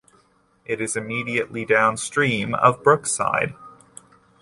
It 0.65 0.81
is 0.81 0.95
immediately 0.95 1.63
downstream 1.63 2.55
of 2.55 2.81
Brookside. 2.83 3.53